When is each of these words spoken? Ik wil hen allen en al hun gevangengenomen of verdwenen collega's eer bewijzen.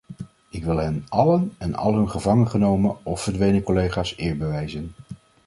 Ik 0.49 0.63
wil 0.63 0.77
hen 0.77 1.05
allen 1.09 1.53
en 1.57 1.75
al 1.75 1.93
hun 1.95 2.09
gevangengenomen 2.09 3.05
of 3.05 3.21
verdwenen 3.23 3.63
collega's 3.63 4.13
eer 4.17 4.37
bewijzen. 4.37 4.91